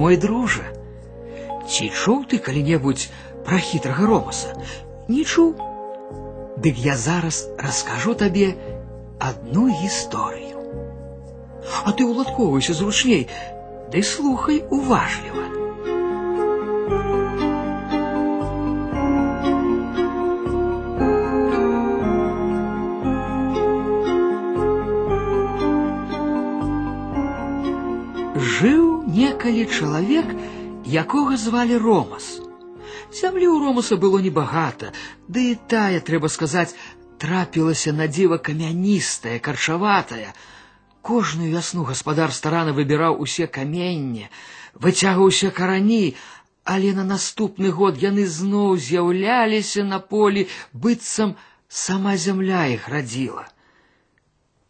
[0.00, 0.64] Мой дружа,
[1.68, 3.10] ці чуў ты калі-небудзь
[3.44, 4.54] пра хітрага ромаса?
[5.12, 5.50] Не чуў?
[6.56, 8.48] Дык я зараз раскажу табе
[9.20, 10.56] одну гісторыю.
[11.84, 13.28] А ты уладковайся зручней,
[13.92, 15.44] ды слухай уважліва.
[28.40, 28.88] Жыў
[29.19, 30.25] некалі чалавек,
[30.85, 32.39] якога звалі Ромас.
[33.11, 34.91] Зямлі ў Ромаса было небагата,
[35.27, 36.75] ды і тая, трэба сказаць,
[37.17, 40.33] трапілася на дзіва камяністая, карчаватая.
[41.01, 44.29] Кожную вясну гаспадар старана выбіраў усе каменне,
[44.73, 46.15] выцягваўся карані,
[46.65, 51.35] але на наступны год яны зноў з'яўляліся на полі, быццам
[51.69, 53.45] сама зямля іх радзіла.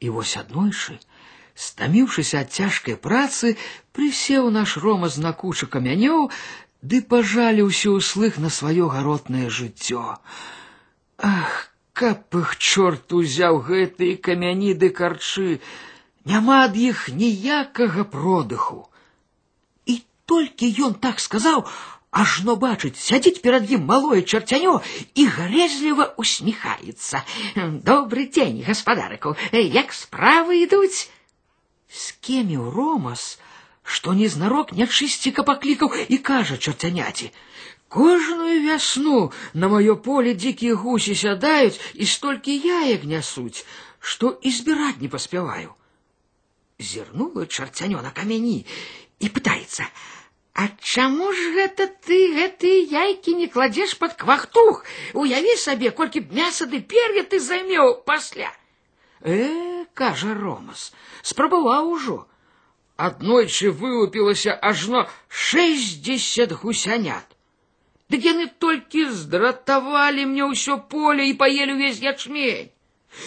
[0.00, 1.00] І вось аднойчы,
[1.56, 3.56] стаміўшыся ад цяжкай працы,
[3.92, 6.30] прысеў наш Ромас на кучу камянёў,
[6.82, 10.18] ды пажаліўся ўслых на сваё гаротнае жыццё.
[11.18, 15.58] Ах, каб іх чорт узяў гэтыя камяні ды карчы,
[16.24, 18.86] няма ад іх ніякага продыху.
[19.86, 21.66] І толькі ён так сказаў,
[22.10, 24.78] ажно бачыць, сядзіць перад ім малое чарцянё
[25.14, 27.24] і гарэзліва усміхаецца.
[27.90, 31.10] Добры дзень, гаспадарыку, як справы ідуць?
[31.88, 33.38] Скеміў Ромас,
[33.82, 37.32] што незнарок нячысціка паклікаў і кажа чарцяняці:
[37.88, 43.64] Кожную вясну на маё поле дзікія гусі сядаюць і столькі яек нясуць,
[43.98, 45.72] што і збіраць не паспяваю.
[46.78, 48.66] Зірнула чарцянё на камяні
[49.18, 54.84] і пытаецца: « А чаму ж гэта ты гэтыя яйкі не кладзеш пад квахтух?
[55.14, 58.50] Уяві сабе, колькі б мяса ды пер'я ты займеў пасля.
[59.22, 62.26] Э, кажа Ромас, спрабаваў ужо.
[62.98, 67.26] Аднойчы вылупілася ажно шэсцьдзесят гусянят.
[68.10, 72.72] Дык яны толькі здратавалі мне ўсё поле і паелі ўвесь ячмень.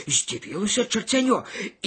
[0.08, 1.38] Здзівілася чарцянё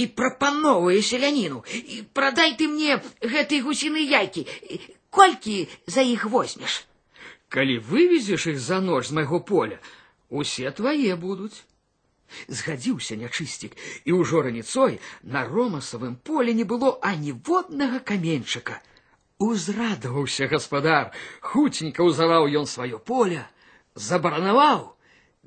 [0.00, 1.60] і прапановвае селяніну.
[1.74, 4.46] І прадай ты мне гэтыя гусіны яйкі.
[5.10, 6.80] Колькі за іх возьмеш?
[7.48, 9.78] Калі вывезеш іх за ноч з майго поля,
[10.30, 11.60] усе твае будуць
[12.48, 18.80] згадзіўся нячысцік і ўжо раніцой на ромасавым поле не было аніводнага каменьчыка
[19.48, 21.12] узрадаваўся гаспадар
[21.52, 23.42] хуценька ўзаваў ён сваё поле
[23.94, 24.84] забаранаваў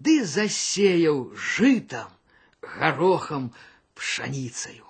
[0.08, 1.22] ды засеяў
[1.54, 2.12] жытам
[2.62, 3.52] гарохам
[4.00, 4.86] пшаніцаю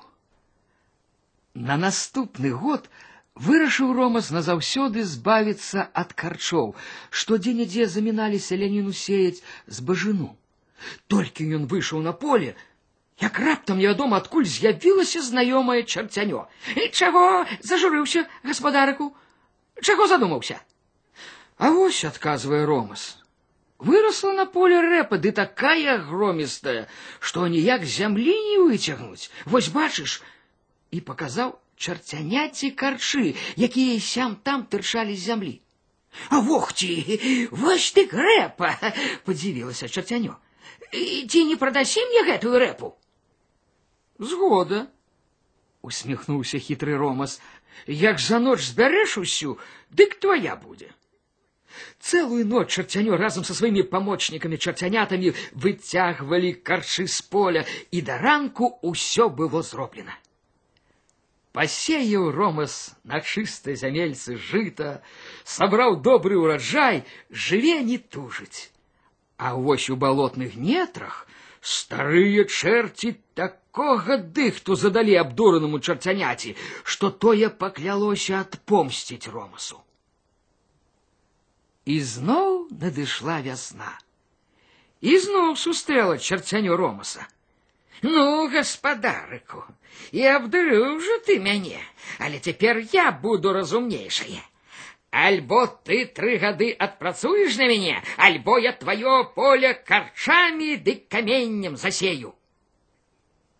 [1.69, 2.89] на наступны год
[3.47, 6.73] вырашыў ромас назаўсёды збавіцца ад карчоў
[7.21, 9.41] што дзе-нідзе заміналі селяніну сеяць
[9.79, 10.33] збажыну
[11.07, 12.55] толькі ён выйшаў на поле,
[13.21, 16.45] як раптам невядома адкуль з'явілася знаёмае чарцянё.
[16.75, 19.13] І чаго зажурыўся гаспадарыку?
[19.81, 20.61] Чаго задумаўся?
[21.57, 23.17] А вось адказвае Ромас.
[23.79, 26.87] Выросла на поле рэпа, ды такая громістая,
[27.19, 29.29] што ніяк зямлі не выцягнуць.
[29.45, 30.21] Вось бачыш,
[30.89, 35.55] і паказаў чарцяняці карчы, якія сям там тырчалі з зямлі.
[36.29, 38.73] А вохці, вось ты грэпа,
[39.25, 40.37] падзівілася чарцянё
[40.91, 42.93] ці не прадасі мне гэтую рэпу
[44.19, 44.85] згода
[45.81, 47.39] усміхнуўся хітры ромас
[47.87, 49.57] як за ноч збярэш усю
[49.89, 50.93] дык твоя будзе
[51.99, 55.33] Целую ноч чарцянё разам са сваімі памочнікамі чарцянятамі
[55.65, 60.15] выцягвалі карчы з поля, і да ранку ўсё было зроблена.
[61.57, 65.01] Пасеяў ромас на чыстай зямельцы жыта,
[65.43, 68.69] сабраў добры ўраджай, жыве не тужыць.
[69.41, 71.27] А вось у балотных нетрах
[71.61, 79.79] старыя чэрці такога дыхту задалі абдуранаму чарцяняці, што тое паклялося адпомсціць ромасу.
[81.85, 83.93] І зноў надышла вясна.
[85.01, 87.27] І зноў сустрэла чарцяню ромаса.
[88.01, 89.63] Ну, гаспадарыку,
[90.11, 91.79] і абдурыў жа ты мяне,
[92.19, 94.41] але цяпер я буду разумнейшае.
[95.11, 102.35] Альбо ты тры гады адпрацуеш на мяне, альбо я твоё поле карчамі ды каменнем засею.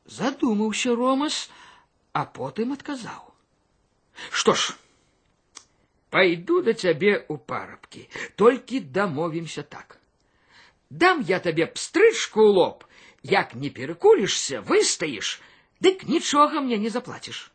[0.06, 1.50] Задумаўся Ромас,
[2.13, 3.34] а потым адказаў:
[4.31, 4.75] Што ж,
[6.10, 9.98] пойду да цябе ў парабкі, толькі дамовімся так.
[10.89, 12.84] Дам я табе пстрычку ў лоб,
[13.24, 15.39] як не перакулішся, выстаіш,
[15.80, 17.50] дык нічога мне не заплаціш.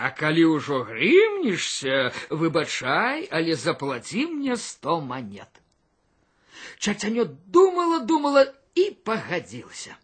[0.00, 5.62] А калі ўжо грымнешся, выбачай, але заплаці мне сто монет.
[6.78, 8.44] Чацянё думала, думала
[8.74, 9.96] і пагадзілася.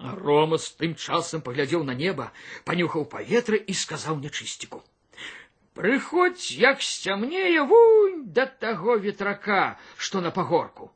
[0.00, 2.32] Ромас тым часам паглядзеў на неба,
[2.68, 4.80] панюхаў паветра і сказаў нячысціку:
[5.72, 10.92] Прыходзь, як сцямнее вунь да таго ветрака, што на пагорку,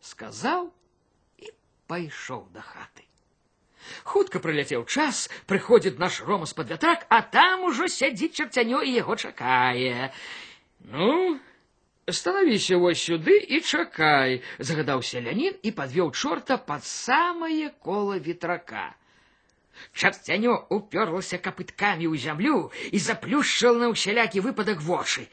[0.00, 0.72] сказаў
[1.38, 1.52] і
[1.86, 3.04] пайшоў да хаты.
[4.04, 9.16] Хутка прыляцеў час, прыходзіць наш рома з-пад вятрак, а там ужо сядзіць чарцянё і яго
[9.16, 10.12] чакае.
[10.92, 11.38] Ну,
[12.08, 18.88] становіся вось сюды і чакай, загадаў селянін і падвёў чорта пад самае кола ветрака.
[19.92, 25.28] Чарцянё уперлася капыткамі ў зямлю і заплюшчыла на ўсялякі выпадак вочы.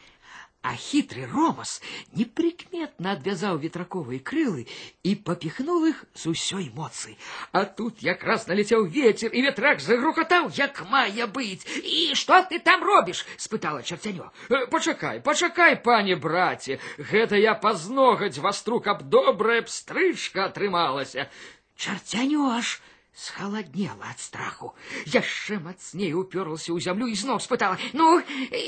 [0.63, 1.83] А хитрый Ромас
[2.13, 4.69] неприкметно отвязал ветраковые крылы
[5.03, 7.17] и попихнул их с усёй моцы.
[7.51, 11.67] А тут як раз налетел ветер, и ветрак загрохотал, як мая быть.
[11.83, 14.31] «И что ты там робишь?»— спытала чертянё.
[14.51, 21.29] «Э, «Почакай, почакай, пане браце, гэта я позногаць вастру, каб добрая пстрычка атрымалася».
[21.77, 22.81] Чертянё аж
[23.18, 24.76] схаладнела ад страху
[25.10, 28.22] яшчэ мацней уперлася ў зямлю і зноў спытала ну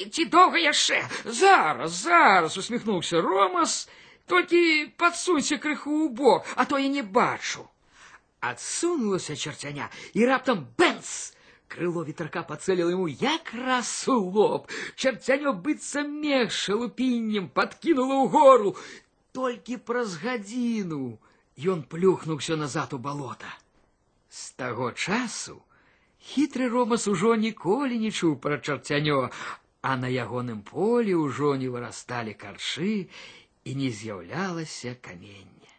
[0.10, 1.02] ці доўга яшчэ
[1.42, 3.76] зараз зараз усміхнуўся ромас
[4.26, 7.70] толькі падсунься крыху ў бок а то я не бачу
[8.40, 11.14] адсунулася чарцяня і раптам бэнс
[11.70, 18.76] крыло ветрака пацэліла ему якраз у лоб чарцянё быццам мех шалупіннем падкінула ў гору
[19.38, 21.22] толькі праз гадзіну
[21.78, 23.54] ён плюхнуўся назад у балота
[24.34, 25.62] з таго часу
[26.20, 29.30] хітры ромас ужо ніколі не чуў пра чарцянё,
[29.81, 33.08] а на ягоным полі ўжо не вырасталі каршы
[33.64, 35.73] і не з'яўлялася камення.